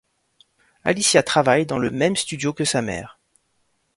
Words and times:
Alicia 0.83 1.21
travaille 1.21 1.67
dans 1.67 1.77
le 1.77 1.91
même 1.91 2.15
studio 2.15 2.53
que 2.53 2.65
sa 2.65 2.81
mère. 2.81 3.19